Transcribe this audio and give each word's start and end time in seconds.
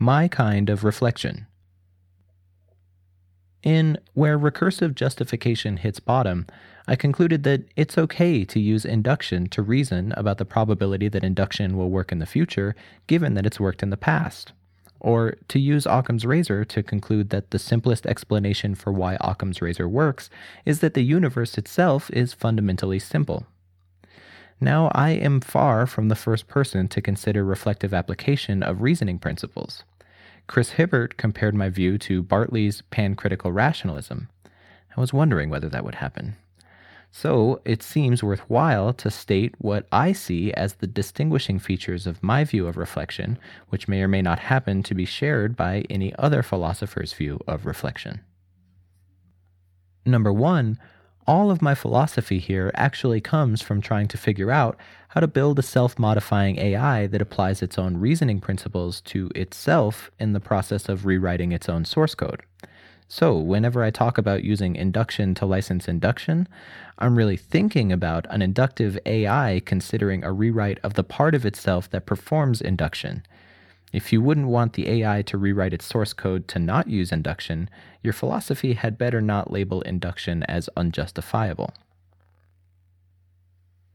My 0.00 0.28
Kind 0.28 0.70
of 0.70 0.84
Reflection. 0.84 1.48
In 3.64 3.98
Where 4.14 4.38
Recursive 4.38 4.94
Justification 4.94 5.78
Hits 5.78 5.98
Bottom, 5.98 6.46
I 6.86 6.94
concluded 6.94 7.42
that 7.42 7.64
it's 7.74 7.98
okay 7.98 8.44
to 8.44 8.60
use 8.60 8.84
induction 8.84 9.48
to 9.48 9.60
reason 9.60 10.12
about 10.16 10.38
the 10.38 10.44
probability 10.44 11.08
that 11.08 11.24
induction 11.24 11.76
will 11.76 11.90
work 11.90 12.12
in 12.12 12.20
the 12.20 12.26
future, 12.26 12.76
given 13.08 13.34
that 13.34 13.44
it's 13.44 13.58
worked 13.58 13.82
in 13.82 13.90
the 13.90 13.96
past. 13.96 14.52
Or 15.00 15.34
to 15.48 15.58
use 15.58 15.84
Occam's 15.84 16.24
razor 16.24 16.64
to 16.66 16.82
conclude 16.84 17.30
that 17.30 17.50
the 17.50 17.58
simplest 17.58 18.06
explanation 18.06 18.76
for 18.76 18.92
why 18.92 19.16
Occam's 19.20 19.60
razor 19.60 19.88
works 19.88 20.30
is 20.64 20.78
that 20.78 20.94
the 20.94 21.02
universe 21.02 21.58
itself 21.58 22.08
is 22.12 22.32
fundamentally 22.32 23.00
simple. 23.00 23.48
Now, 24.60 24.90
I 24.92 25.10
am 25.10 25.40
far 25.40 25.86
from 25.86 26.08
the 26.08 26.16
first 26.16 26.48
person 26.48 26.88
to 26.88 27.00
consider 27.00 27.44
reflective 27.44 27.94
application 27.94 28.62
of 28.62 28.82
reasoning 28.82 29.18
principles. 29.18 29.84
Chris 30.48 30.70
Hibbert 30.72 31.16
compared 31.16 31.54
my 31.54 31.68
view 31.68 31.98
to 31.98 32.22
Bartley's 32.22 32.82
pancritical 32.90 33.54
rationalism. 33.54 34.28
I 34.96 35.00
was 35.00 35.12
wondering 35.12 35.50
whether 35.50 35.68
that 35.68 35.84
would 35.84 35.96
happen. 35.96 36.36
So 37.10 37.60
it 37.64 37.82
seems 37.82 38.22
worthwhile 38.22 38.92
to 38.94 39.10
state 39.10 39.54
what 39.58 39.86
I 39.92 40.12
see 40.12 40.52
as 40.52 40.74
the 40.74 40.86
distinguishing 40.86 41.58
features 41.58 42.06
of 42.06 42.22
my 42.22 42.44
view 42.44 42.66
of 42.66 42.76
reflection, 42.76 43.38
which 43.68 43.88
may 43.88 44.02
or 44.02 44.08
may 44.08 44.22
not 44.22 44.38
happen 44.38 44.82
to 44.82 44.94
be 44.94 45.04
shared 45.04 45.56
by 45.56 45.84
any 45.88 46.14
other 46.16 46.42
philosopher's 46.42 47.12
view 47.12 47.40
of 47.46 47.64
reflection. 47.64 48.20
Number 50.04 50.32
one, 50.32 50.78
all 51.28 51.50
of 51.50 51.60
my 51.60 51.74
philosophy 51.74 52.38
here 52.38 52.70
actually 52.74 53.20
comes 53.20 53.60
from 53.60 53.82
trying 53.82 54.08
to 54.08 54.16
figure 54.16 54.50
out 54.50 54.78
how 55.08 55.20
to 55.20 55.28
build 55.28 55.58
a 55.58 55.62
self 55.62 55.98
modifying 55.98 56.58
AI 56.58 57.06
that 57.06 57.20
applies 57.20 57.60
its 57.60 57.78
own 57.78 57.98
reasoning 57.98 58.40
principles 58.40 59.02
to 59.02 59.30
itself 59.34 60.10
in 60.18 60.32
the 60.32 60.40
process 60.40 60.88
of 60.88 61.04
rewriting 61.04 61.52
its 61.52 61.68
own 61.68 61.84
source 61.84 62.14
code. 62.14 62.42
So, 63.08 63.36
whenever 63.36 63.84
I 63.84 63.90
talk 63.90 64.16
about 64.16 64.42
using 64.42 64.74
induction 64.74 65.34
to 65.34 65.46
license 65.46 65.86
induction, 65.86 66.48
I'm 66.98 67.16
really 67.16 67.36
thinking 67.36 67.92
about 67.92 68.26
an 68.30 68.40
inductive 68.40 68.98
AI 69.04 69.60
considering 69.66 70.24
a 70.24 70.32
rewrite 70.32 70.78
of 70.82 70.94
the 70.94 71.04
part 71.04 71.34
of 71.34 71.44
itself 71.44 71.90
that 71.90 72.06
performs 72.06 72.62
induction 72.62 73.22
if 73.92 74.12
you 74.12 74.20
wouldn't 74.20 74.48
want 74.48 74.74
the 74.74 74.88
AI 74.88 75.22
to 75.22 75.38
rewrite 75.38 75.72
its 75.72 75.86
source 75.86 76.12
code 76.12 76.46
to 76.48 76.58
not 76.58 76.88
use 76.88 77.12
induction, 77.12 77.70
your 78.02 78.12
philosophy 78.12 78.74
had 78.74 78.98
better 78.98 79.20
not 79.20 79.50
label 79.50 79.80
induction 79.82 80.42
as 80.44 80.68
unjustifiable. 80.76 81.72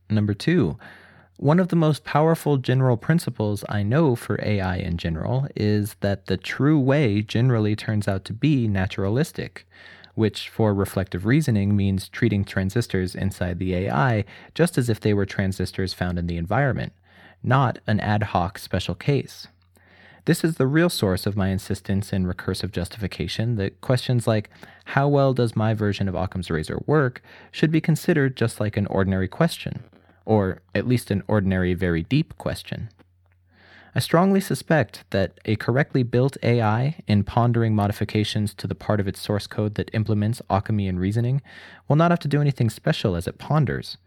Number 0.10 0.34
two, 0.34 0.78
one 1.38 1.60
of 1.60 1.70
the 1.70 1.76
most 1.76 2.04
powerful 2.04 2.58
general 2.58 2.98
principles 2.98 3.64
I 3.68 3.84
know 3.84 4.16
for 4.16 4.40
AI 4.44 4.78
in 4.78 4.98
general 4.98 5.48
is 5.56 5.96
that 6.02 6.28
the 6.28 6.38
true 6.38 6.80
way 6.80 7.22
generally 7.22 7.76
turns 7.76 8.08
out 8.08 8.24
to 8.26 8.34
be 8.34 8.68
naturalistic, 8.68 9.68
which 10.16 10.48
for 10.50 10.74
reflective 10.74 11.26
reasoning 11.26 11.76
means 11.76 12.08
treating 12.10 12.46
transistors 12.46 13.16
inside 13.16 13.58
the 13.58 13.74
AI 13.74 14.26
just 14.54 14.78
as 14.78 14.90
if 14.90 15.00
they 15.00 15.14
were 15.14 15.26
transistors 15.26 15.94
found 15.94 16.20
in 16.20 16.28
the 16.28 16.38
environment, 16.38 16.94
not 17.42 17.80
an 17.88 18.00
ad 18.00 18.24
hoc 18.24 18.60
special 18.60 18.96
case. 18.96 19.48
This 20.26 20.46
is 20.46 20.56
the 20.56 20.68
real 20.68 20.90
source 20.90 21.26
of 21.26 21.36
my 21.36 21.50
insistence 21.50 22.14
in 22.14 22.26
recursive 22.26 22.72
justification 22.72 23.58
that 23.58 23.82
questions 23.82 24.26
like, 24.26 24.50
how 24.86 25.06
well 25.10 25.34
does 25.34 25.54
my 25.54 25.74
version 25.74 26.08
of 26.08 26.16
Occam's 26.16 26.50
razor 26.50 26.82
work, 26.86 27.22
should 27.52 27.72
be 27.72 27.82
considered 27.82 28.38
just 28.38 28.62
like 28.62 28.78
an 28.78 28.88
ordinary 28.88 29.28
question, 29.28 29.84
or 30.24 30.62
at 30.74 30.88
least 30.88 31.12
an 31.12 31.24
ordinary 31.28 31.74
very 31.74 32.04
deep 32.04 32.38
question. 32.38 32.88
I 33.94 34.00
strongly 34.00 34.40
suspect 34.40 35.04
that 35.10 35.42
a 35.44 35.58
correctly 35.58 36.04
built 36.04 36.38
AI, 36.42 36.96
in 37.06 37.26
pondering 37.26 37.76
modifications 37.76 38.54
to 38.54 38.66
the 38.66 38.76
part 38.76 39.02
of 39.02 39.10
its 39.10 39.20
source 39.20 39.46
code 39.46 39.76
that 39.76 39.94
implements 39.94 40.42
Occamian 40.50 41.00
reasoning, 41.00 41.42
will 41.90 41.98
not 41.98 42.12
have 42.12 42.20
to 42.22 42.30
do 42.30 42.40
anything 42.40 42.70
special 42.70 43.18
as 43.18 43.28
it 43.28 43.40
ponders. 43.40 43.98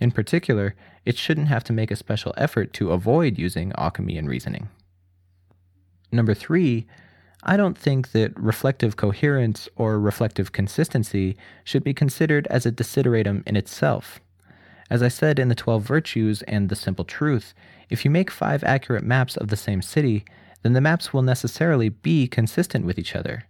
In 0.00 0.10
particular, 0.10 0.74
it 1.04 1.18
shouldn't 1.18 1.48
have 1.48 1.64
to 1.64 1.74
make 1.74 1.90
a 1.90 1.96
special 1.96 2.32
effort 2.38 2.72
to 2.72 2.92
avoid 2.92 3.38
using 3.38 3.72
Occamian 3.72 4.26
reasoning. 4.26 4.70
Number 6.12 6.34
three, 6.34 6.86
I 7.42 7.56
don't 7.56 7.78
think 7.78 8.12
that 8.12 8.38
reflective 8.38 8.96
coherence 8.96 9.68
or 9.76 10.00
reflective 10.00 10.52
consistency 10.52 11.36
should 11.64 11.84
be 11.84 11.94
considered 11.94 12.46
as 12.48 12.66
a 12.66 12.72
desideratum 12.72 13.42
in 13.46 13.56
itself. 13.56 14.20
As 14.90 15.02
I 15.02 15.08
said 15.08 15.38
in 15.38 15.48
the 15.48 15.54
12 15.54 15.82
Virtues 15.82 16.42
and 16.42 16.68
the 16.68 16.76
Simple 16.76 17.04
Truth, 17.04 17.54
if 17.90 18.04
you 18.04 18.10
make 18.10 18.30
five 18.30 18.64
accurate 18.64 19.04
maps 19.04 19.36
of 19.36 19.48
the 19.48 19.56
same 19.56 19.82
city, 19.82 20.24
then 20.62 20.72
the 20.72 20.80
maps 20.80 21.12
will 21.12 21.22
necessarily 21.22 21.88
be 21.88 22.26
consistent 22.26 22.84
with 22.84 22.98
each 22.98 23.14
other. 23.14 23.44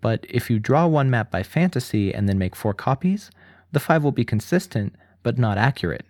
But 0.00 0.26
if 0.28 0.50
you 0.50 0.58
draw 0.58 0.86
one 0.86 1.10
map 1.10 1.30
by 1.30 1.42
fantasy 1.42 2.12
and 2.14 2.28
then 2.28 2.38
make 2.38 2.56
four 2.56 2.74
copies, 2.74 3.30
the 3.72 3.80
five 3.80 4.02
will 4.02 4.12
be 4.12 4.24
consistent 4.24 4.94
but 5.22 5.38
not 5.38 5.58
accurate. 5.58 6.04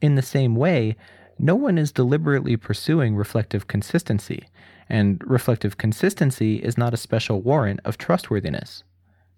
In 0.00 0.16
the 0.16 0.22
same 0.22 0.56
way, 0.56 0.96
no 1.38 1.54
one 1.54 1.78
is 1.78 1.92
deliberately 1.92 2.56
pursuing 2.56 3.16
reflective 3.16 3.68
consistency, 3.68 4.46
and 4.88 5.22
reflective 5.26 5.78
consistency 5.78 6.56
is 6.56 6.78
not 6.78 6.94
a 6.94 6.98
special 6.98 7.40
warrant 7.40 7.80
of 7.84 7.98
trustworthiness. 7.98 8.84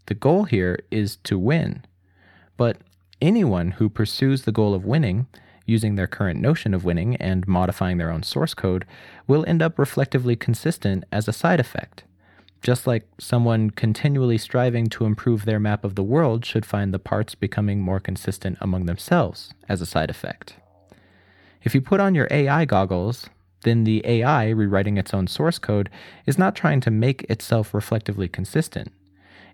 The 0.06 0.15
goal 0.15 0.44
here 0.44 0.78
is 0.91 1.16
to 1.25 1.38
win. 1.38 1.84
But 2.56 2.78
anyone 3.21 3.72
who 3.72 3.88
pursues 3.88 4.43
the 4.43 4.53
goal 4.53 4.75
of 4.75 4.84
winning, 4.84 5.27
using 5.66 5.94
their 5.94 6.06
current 6.06 6.41
notion 6.41 6.75
of 6.75 6.84
winning 6.84 7.16
and 7.16 7.49
modifying 7.49 7.99
their 7.99 8.10
own 8.10 8.22
source 8.22 8.54
code, 8.54 8.84
will 9.27 9.44
end 9.47 9.62
up 9.62 9.78
reflectively 9.78 10.37
consistent 10.37 11.04
as 11.10 11.27
a 11.27 11.33
side 11.33 11.60
effect. 11.60 12.04
Just 12.60 12.87
like 12.87 13.06
someone 13.19 13.71
continually 13.71 14.38
striving 14.38 14.87
to 14.88 15.04
improve 15.04 15.44
their 15.44 15.60
map 15.60 15.84
of 15.84 15.97
the 15.97 16.03
world 16.03 16.44
should 16.44 16.65
find 16.65 16.93
the 16.93 16.99
parts 16.99 17.34
becoming 17.34 17.81
more 17.81 18.00
consistent 18.00 18.56
among 18.60 18.87
themselves 18.87 19.53
as 19.69 19.81
a 19.81 19.87
side 19.87 20.09
effect. 20.09 20.56
If 21.62 21.75
you 21.75 21.81
put 21.81 22.00
on 22.00 22.15
your 22.15 22.28
AI 22.31 22.65
goggles, 22.65 23.28
then 23.64 23.84
the 23.84 24.02
AI 24.06 24.48
rewriting 24.50 24.97
its 24.97 25.12
own 25.12 25.26
source 25.26 25.58
code 25.58 25.91
is 26.26 26.38
not 26.38 26.54
trying 26.54 26.80
to 26.82 26.91
make 26.91 27.22
itself 27.25 27.75
reflectively 27.75 28.28
consistent. 28.28 28.92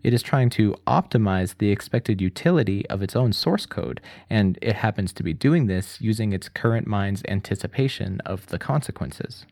It 0.02 0.14
is 0.14 0.22
trying 0.22 0.50
to 0.50 0.74
optimize 0.86 1.56
the 1.58 1.70
expected 1.70 2.20
utility 2.20 2.88
of 2.88 3.02
its 3.02 3.14
own 3.14 3.32
source 3.32 3.66
code, 3.66 4.00
and 4.30 4.58
it 4.62 4.76
happens 4.76 5.12
to 5.14 5.22
be 5.22 5.34
doing 5.34 5.66
this 5.66 6.00
using 6.00 6.32
its 6.32 6.48
current 6.48 6.86
mind's 6.86 7.22
anticipation 7.28 8.20
of 8.24 8.46
the 8.46 8.58
consequences. 8.58 9.44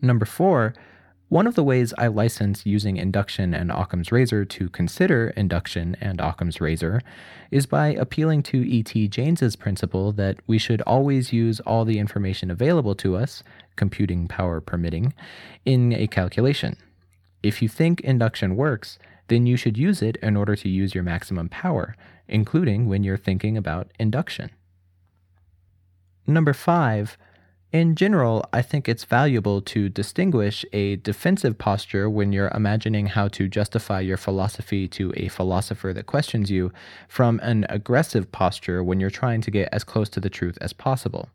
Number 0.00 0.26
four, 0.26 0.74
one 1.32 1.46
of 1.46 1.54
the 1.54 1.64
ways 1.64 1.94
I 1.96 2.08
license 2.08 2.66
using 2.66 2.98
induction 2.98 3.54
and 3.54 3.72
Occam's 3.72 4.12
razor 4.12 4.44
to 4.44 4.68
consider 4.68 5.28
induction 5.28 5.96
and 5.98 6.20
Occam's 6.20 6.60
razor 6.60 7.00
is 7.50 7.64
by 7.64 7.94
appealing 7.94 8.42
to 8.42 8.58
E.T. 8.58 9.08
Jaynes's 9.08 9.56
principle 9.56 10.12
that 10.12 10.40
we 10.46 10.58
should 10.58 10.82
always 10.82 11.32
use 11.32 11.58
all 11.60 11.86
the 11.86 11.98
information 11.98 12.50
available 12.50 12.94
to 12.96 13.16
us, 13.16 13.42
computing 13.76 14.28
power 14.28 14.60
permitting, 14.60 15.14
in 15.64 15.94
a 15.94 16.06
calculation. 16.06 16.76
If 17.42 17.62
you 17.62 17.68
think 17.70 18.02
induction 18.02 18.54
works, 18.54 18.98
then 19.28 19.46
you 19.46 19.56
should 19.56 19.78
use 19.78 20.02
it 20.02 20.16
in 20.16 20.36
order 20.36 20.54
to 20.54 20.68
use 20.68 20.94
your 20.94 21.02
maximum 21.02 21.48
power, 21.48 21.96
including 22.28 22.90
when 22.90 23.04
you're 23.04 23.16
thinking 23.16 23.56
about 23.56 23.90
induction. 23.98 24.50
Number 26.26 26.52
five, 26.52 27.16
in 27.72 27.94
general, 27.94 28.44
I 28.52 28.60
think 28.60 28.86
it's 28.86 29.04
valuable 29.04 29.62
to 29.62 29.88
distinguish 29.88 30.64
a 30.74 30.96
defensive 30.96 31.56
posture 31.56 32.08
when 32.08 32.30
you're 32.30 32.52
imagining 32.54 33.06
how 33.06 33.28
to 33.28 33.48
justify 33.48 34.00
your 34.00 34.18
philosophy 34.18 34.86
to 34.88 35.12
a 35.16 35.28
philosopher 35.28 35.94
that 35.94 36.04
questions 36.04 36.50
you 36.50 36.70
from 37.08 37.40
an 37.40 37.64
aggressive 37.70 38.30
posture 38.30 38.84
when 38.84 39.00
you're 39.00 39.08
trying 39.08 39.40
to 39.40 39.50
get 39.50 39.70
as 39.72 39.84
close 39.84 40.10
to 40.10 40.20
the 40.20 40.28
truth 40.28 40.58
as 40.60 40.74
possible. 40.74 41.30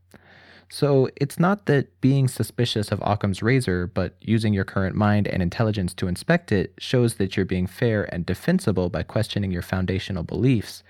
So 0.69 1.09
it's 1.15 1.39
not 1.39 1.65
that 1.67 2.01
being 2.01 2.27
suspicious 2.27 2.91
of 2.91 3.01
Occam's 3.01 3.41
razor, 3.41 3.87
but 3.87 4.15
using 4.19 4.53
your 4.53 4.65
current 4.65 4.97
mind 4.97 5.25
and 5.25 5.41
intelligence 5.41 5.93
to 5.93 6.07
inspect 6.07 6.51
it 6.51 6.73
shows 6.77 7.15
that 7.15 7.37
you're 7.37 7.45
being 7.45 7.67
fair 7.67 8.03
and 8.13 8.25
defensible 8.25 8.89
by 8.89 9.03
questioning 9.03 9.51
your 9.51 9.61
foundational 9.61 10.23
beliefs. 10.23 10.83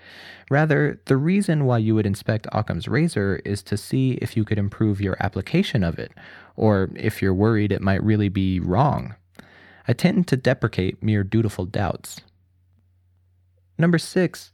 Rather, 0.50 1.00
the 1.04 1.16
reason 1.16 1.64
why 1.64 1.78
you 1.78 1.94
would 1.94 2.06
inspect 2.06 2.48
Occam's 2.52 2.88
razor 2.88 3.40
is 3.44 3.62
to 3.64 3.76
see 3.76 4.12
if 4.14 4.36
you 4.36 4.44
could 4.44 4.58
improve 4.58 5.00
your 5.00 5.16
application 5.20 5.84
of 5.84 5.96
it, 5.98 6.10
or 6.56 6.90
if 6.96 7.22
you're 7.22 7.34
worried 7.34 7.70
it 7.70 7.82
might 7.82 8.02
really 8.02 8.28
be 8.28 8.58
wrong. 8.58 9.14
I 9.86 9.92
tend 9.92 10.26
to 10.28 10.36
deprecate 10.36 11.02
mere 11.02 11.22
dutiful 11.22 11.66
doubts. 11.66 12.20
Number 13.78 13.98
six, 13.98 14.50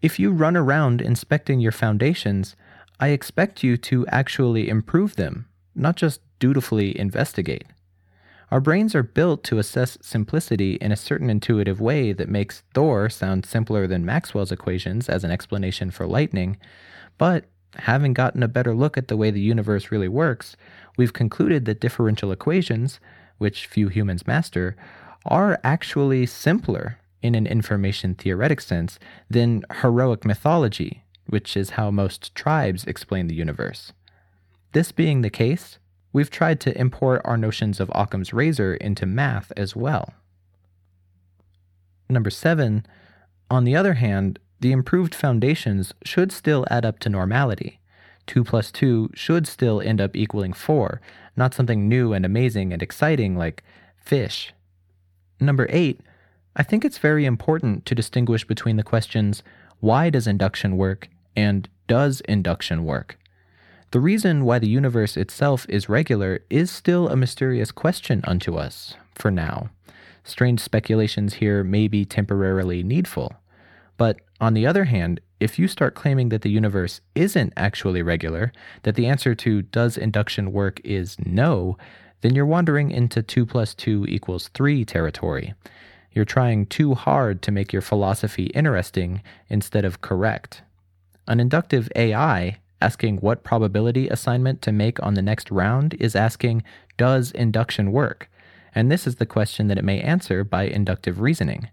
if 0.00 0.18
you 0.18 0.30
run 0.32 0.56
around 0.56 1.02
inspecting 1.02 1.60
your 1.60 1.72
foundations, 1.72 2.56
I 3.02 3.08
expect 3.08 3.64
you 3.64 3.76
to 3.78 4.06
actually 4.06 4.68
improve 4.68 5.16
them, 5.16 5.46
not 5.74 5.96
just 5.96 6.20
dutifully 6.38 6.96
investigate. 6.96 7.64
Our 8.52 8.60
brains 8.60 8.94
are 8.94 9.02
built 9.02 9.42
to 9.44 9.58
assess 9.58 9.98
simplicity 10.00 10.74
in 10.74 10.92
a 10.92 10.96
certain 10.96 11.28
intuitive 11.28 11.80
way 11.80 12.12
that 12.12 12.28
makes 12.28 12.62
Thor 12.74 13.10
sound 13.10 13.44
simpler 13.44 13.88
than 13.88 14.04
Maxwell's 14.04 14.52
equations 14.52 15.08
as 15.08 15.24
an 15.24 15.32
explanation 15.32 15.90
for 15.90 16.06
lightning, 16.06 16.58
but 17.18 17.46
having 17.74 18.12
gotten 18.12 18.44
a 18.44 18.46
better 18.46 18.72
look 18.72 18.96
at 18.96 19.08
the 19.08 19.16
way 19.16 19.32
the 19.32 19.40
universe 19.40 19.90
really 19.90 20.06
works, 20.06 20.56
we've 20.96 21.12
concluded 21.12 21.64
that 21.64 21.80
differential 21.80 22.30
equations, 22.30 23.00
which 23.36 23.66
few 23.66 23.88
humans 23.88 24.28
master, 24.28 24.76
are 25.26 25.58
actually 25.64 26.24
simpler 26.24 27.00
in 27.20 27.34
an 27.34 27.48
information 27.48 28.14
theoretic 28.14 28.60
sense 28.60 29.00
than 29.28 29.64
heroic 29.80 30.24
mythology, 30.24 31.01
which 31.26 31.56
is 31.56 31.70
how 31.70 31.90
most 31.90 32.34
tribes 32.34 32.84
explain 32.84 33.26
the 33.26 33.34
universe. 33.34 33.92
This 34.72 34.92
being 34.92 35.22
the 35.22 35.30
case, 35.30 35.78
we've 36.12 36.30
tried 36.30 36.60
to 36.60 36.78
import 36.78 37.22
our 37.24 37.36
notions 37.36 37.80
of 37.80 37.90
Occam's 37.94 38.32
razor 38.32 38.74
into 38.74 39.06
math 39.06 39.52
as 39.56 39.76
well. 39.76 40.14
Number 42.08 42.30
seven, 42.30 42.86
on 43.50 43.64
the 43.64 43.76
other 43.76 43.94
hand, 43.94 44.38
the 44.60 44.72
improved 44.72 45.14
foundations 45.14 45.92
should 46.04 46.32
still 46.32 46.64
add 46.70 46.84
up 46.84 46.98
to 47.00 47.08
normality. 47.08 47.80
2 48.26 48.44
plus 48.44 48.70
2 48.70 49.10
should 49.14 49.46
still 49.46 49.80
end 49.80 50.00
up 50.00 50.16
equaling 50.16 50.52
4, 50.52 51.00
not 51.36 51.54
something 51.54 51.88
new 51.88 52.12
and 52.12 52.24
amazing 52.24 52.72
and 52.72 52.82
exciting 52.82 53.36
like 53.36 53.64
fish. 53.96 54.52
Number 55.40 55.66
8, 55.70 56.00
I 56.54 56.62
think 56.62 56.84
it's 56.84 56.98
very 56.98 57.24
important 57.24 57.84
to 57.86 57.94
distinguish 57.94 58.46
between 58.46 58.76
the 58.76 58.82
questions 58.82 59.42
why 59.82 60.10
does 60.10 60.28
induction 60.28 60.76
work 60.76 61.08
and 61.34 61.68
does 61.88 62.20
induction 62.28 62.84
work? 62.84 63.18
The 63.90 63.98
reason 63.98 64.44
why 64.44 64.60
the 64.60 64.68
universe 64.68 65.16
itself 65.16 65.66
is 65.68 65.88
regular 65.88 66.44
is 66.48 66.70
still 66.70 67.08
a 67.08 67.16
mysterious 67.16 67.72
question 67.72 68.20
unto 68.22 68.54
us, 68.54 68.94
for 69.16 69.28
now. 69.32 69.70
Strange 70.22 70.60
speculations 70.60 71.34
here 71.34 71.64
may 71.64 71.88
be 71.88 72.04
temporarily 72.04 72.84
needful. 72.84 73.32
But 73.96 74.20
on 74.40 74.54
the 74.54 74.68
other 74.68 74.84
hand, 74.84 75.20
if 75.40 75.58
you 75.58 75.66
start 75.66 75.96
claiming 75.96 76.28
that 76.28 76.42
the 76.42 76.50
universe 76.50 77.00
isn't 77.16 77.52
actually 77.56 78.02
regular, 78.02 78.52
that 78.84 78.94
the 78.94 79.06
answer 79.06 79.34
to 79.34 79.62
does 79.62 79.98
induction 79.98 80.52
work 80.52 80.80
is 80.84 81.16
no, 81.26 81.76
then 82.20 82.36
you're 82.36 82.46
wandering 82.46 82.92
into 82.92 83.20
2 83.20 83.44
plus 83.44 83.74
2 83.74 84.06
equals 84.08 84.46
3 84.54 84.84
territory. 84.84 85.54
You're 86.12 86.24
trying 86.24 86.66
too 86.66 86.94
hard 86.94 87.42
to 87.42 87.50
make 87.50 87.72
your 87.72 87.82
philosophy 87.82 88.46
interesting 88.46 89.22
instead 89.48 89.84
of 89.84 90.00
correct. 90.00 90.62
An 91.26 91.40
inductive 91.40 91.90
AI 91.96 92.58
asking 92.80 93.18
what 93.18 93.44
probability 93.44 94.08
assignment 94.08 94.60
to 94.62 94.72
make 94.72 95.02
on 95.02 95.14
the 95.14 95.22
next 95.22 95.50
round 95.50 95.94
is 95.94 96.16
asking, 96.16 96.62
Does 96.96 97.30
induction 97.32 97.92
work? 97.92 98.28
And 98.74 98.90
this 98.90 99.06
is 99.06 99.16
the 99.16 99.26
question 99.26 99.68
that 99.68 99.78
it 99.78 99.84
may 99.84 100.00
answer 100.00 100.44
by 100.44 100.64
inductive 100.64 101.20
reasoning. 101.20 101.68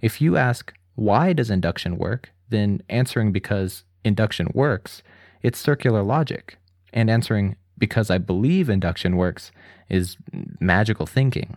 If 0.00 0.20
you 0.20 0.36
ask, 0.36 0.72
Why 0.94 1.32
does 1.32 1.50
induction 1.50 1.98
work? 1.98 2.30
then 2.50 2.82
answering 2.88 3.32
because 3.32 3.84
induction 4.04 4.48
works, 4.54 5.02
it's 5.42 5.58
circular 5.58 6.02
logic. 6.02 6.56
And 6.92 7.10
answering 7.10 7.56
because 7.76 8.10
I 8.10 8.18
believe 8.18 8.68
induction 8.68 9.16
works 9.16 9.50
is 9.88 10.16
magical 10.60 11.06
thinking. 11.06 11.56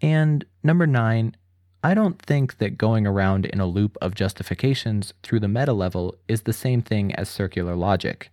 And 0.00 0.44
number 0.62 0.86
nine, 0.86 1.36
I 1.82 1.94
don't 1.94 2.20
think 2.20 2.58
that 2.58 2.78
going 2.78 3.06
around 3.06 3.46
in 3.46 3.60
a 3.60 3.66
loop 3.66 3.96
of 4.00 4.14
justifications 4.14 5.14
through 5.22 5.40
the 5.40 5.48
meta 5.48 5.72
level 5.72 6.16
is 6.26 6.42
the 6.42 6.52
same 6.52 6.82
thing 6.82 7.14
as 7.14 7.28
circular 7.28 7.76
logic. 7.76 8.30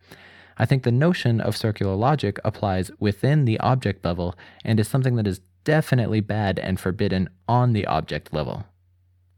I 0.58 0.66
think 0.66 0.84
the 0.84 0.92
notion 0.92 1.42
of 1.42 1.58
circular 1.58 1.96
logic 1.96 2.40
applies 2.44 2.90
within 3.00 3.46
the 3.46 3.60
object 3.60 4.04
level 4.06 4.36
and 4.64 4.80
is 4.80 4.88
something 4.88 5.16
that 5.16 5.28
is 5.28 5.42
definitely 5.64 6.22
bad 6.22 6.60
and 6.60 6.80
forbidden 6.80 7.30
on 7.48 7.74
the 7.74 7.86
object 7.86 8.34
level. 8.34 8.66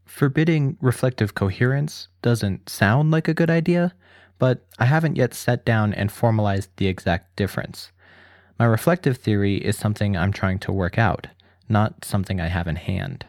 Forbidding 0.06 0.78
reflective 0.80 1.34
coherence 1.34 2.08
doesn't 2.22 2.68
sound 2.68 3.10
like 3.10 3.28
a 3.28 3.34
good 3.34 3.50
idea, 3.50 3.94
but 4.38 4.64
I 4.78 4.86
haven't 4.86 5.16
yet 5.16 5.34
sat 5.34 5.64
down 5.64 5.92
and 5.92 6.10
formalized 6.10 6.70
the 6.76 6.86
exact 6.86 7.36
difference. 7.36 7.92
My 8.58 8.64
reflective 8.64 9.18
theory 9.18 9.56
is 9.56 9.76
something 9.76 10.16
I'm 10.16 10.32
trying 10.32 10.60
to 10.60 10.72
work 10.72 10.98
out, 10.98 11.26
not 11.68 12.04
something 12.04 12.40
I 12.40 12.48
have 12.48 12.66
in 12.66 12.76
hand. 12.76 13.26